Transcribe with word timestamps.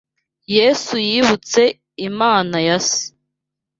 Yosefu 0.55 0.95
yibutse 1.09 1.61
Imana 2.09 2.57
ya 2.67 2.77
se. 2.87 3.03